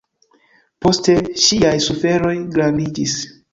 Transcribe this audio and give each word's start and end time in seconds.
Poste, 0.85 1.15
ŝiaj 1.43 1.75
suferoj 1.89 2.35
grandiĝis. 2.59 3.17